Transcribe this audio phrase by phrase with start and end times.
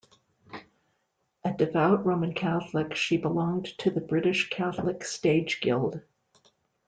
[1.43, 6.01] A devout Roman Catholic, she belonged to the British Catholic Stage Guild.